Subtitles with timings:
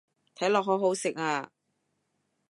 [0.35, 1.51] 睇落好好食啊